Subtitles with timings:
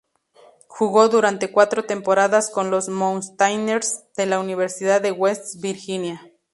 [0.67, 6.27] Jugó durante cuatro temporadas con los "Mountaineers" de la Universidad de West Virginia.